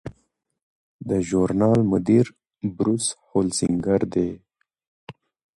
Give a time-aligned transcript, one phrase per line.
[1.09, 2.25] د ژورنال مدیر
[2.75, 4.29] بروس هولسینګر دی.